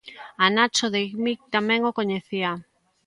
A 0.35 0.45
Nacho, 0.55 0.85
de 0.93 0.99
Igmig, 1.07 1.39
tamén 1.55 1.81
o 1.89 1.95
coñecía. 1.99 2.51